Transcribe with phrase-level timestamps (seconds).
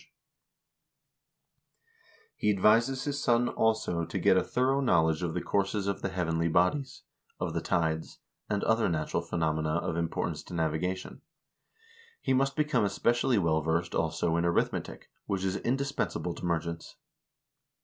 [0.01, 0.07] vol.
[2.49, 2.57] i— 2 a 450 HISTORY OP THE NORWEGIAN PEOPLE He
[2.89, 6.47] advises his son, also, to get a thorough knowledge of the courses of the heavenly
[6.47, 7.03] bodies,
[7.39, 8.19] of the tides,
[8.49, 11.21] and other natural phenomena of importance to navigation.
[12.19, 16.95] He must become especially well versed, also, in arithmetic, which is indispensable to merchants.